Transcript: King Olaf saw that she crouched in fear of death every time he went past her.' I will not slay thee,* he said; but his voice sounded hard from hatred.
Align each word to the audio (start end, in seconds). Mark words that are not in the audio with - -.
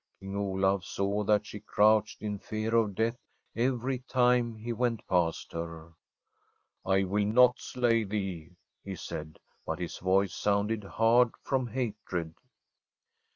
King 0.19 0.35
Olaf 0.35 0.83
saw 0.83 1.23
that 1.25 1.45
she 1.45 1.59
crouched 1.59 2.23
in 2.23 2.39
fear 2.39 2.73
of 2.75 2.95
death 2.95 3.19
every 3.55 3.99
time 3.99 4.55
he 4.55 4.73
went 4.73 5.07
past 5.07 5.51
her.' 5.53 5.93
I 6.93 7.03
will 7.03 7.27
not 7.27 7.59
slay 7.59 8.03
thee,* 8.03 8.55
he 8.83 8.95
said; 8.95 9.37
but 9.63 9.77
his 9.77 9.99
voice 9.99 10.33
sounded 10.33 10.83
hard 10.83 11.33
from 11.43 11.67
hatred. 11.67 12.33